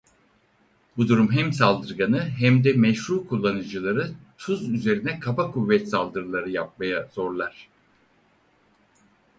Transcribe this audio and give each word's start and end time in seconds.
Bu 0.97 1.07
durum 1.07 1.31
hem 1.31 1.53
saldırganı 1.53 2.29
hem 2.29 2.63
de 2.63 2.73
meşru 2.73 3.27
kullanıcıları 3.27 4.13
tuz 4.37 4.69
üzerine 4.69 5.19
kaba 5.19 5.51
kuvvet 5.51 5.89
saldırıları 5.89 6.49
yapmaya 6.49 7.07
zorlar. 7.13 7.69